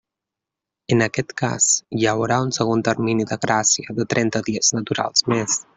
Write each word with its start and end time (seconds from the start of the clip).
En 0.95 1.03
aquest 1.05 1.35
cas, 1.41 1.67
hi 1.99 2.09
haurà 2.13 2.41
un 2.47 2.51
segon 2.59 2.83
termini 2.91 3.29
de 3.35 3.41
gràcia 3.47 3.99
de 4.01 4.11
trenta 4.15 4.47
dies 4.51 4.77
naturals 4.79 5.31
més. 5.35 5.67